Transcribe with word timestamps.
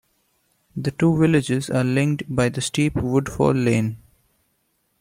The 0.75 0.89
two 0.89 1.15
villages 1.15 1.69
are 1.69 1.83
linked 1.83 2.23
by 2.27 2.49
the 2.49 2.59
steep 2.59 2.95
Woodfall 2.95 3.53
Lane. 3.53 3.99